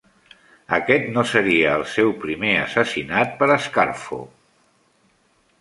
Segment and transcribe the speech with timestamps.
[0.77, 4.21] Aquest no seria el seu primer assassinat per a Scarfo.